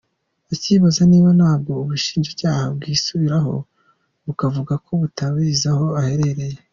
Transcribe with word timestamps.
Akibaza 0.53 1.01
niba 1.11 1.29
na 1.39 1.51
bwo 1.59 1.73
ubushinjacyaha 1.83 2.63
bwisubiraho 2.75 3.55
bukavuga 4.25 4.73
ko 4.85 4.91
butazi 5.01 5.65
aho 5.73 5.85
aherereye. 6.01 6.57